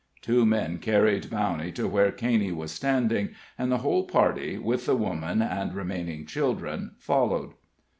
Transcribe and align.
Two 0.23 0.47
men 0.47 0.79
carried 0.79 1.29
Bowney 1.29 1.71
to 1.75 1.87
where 1.87 2.11
Caney 2.11 2.51
was 2.51 2.71
standing, 2.71 3.35
and 3.55 3.71
the 3.71 3.77
whole 3.85 4.05
party, 4.05 4.57
with 4.57 4.87
the 4.87 4.95
woman 4.95 5.43
and 5.43 5.75
remaining 5.75 6.25
children, 6.25 6.93
followed. 6.97 7.53